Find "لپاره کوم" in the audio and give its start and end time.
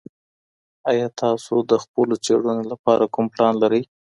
2.71-3.25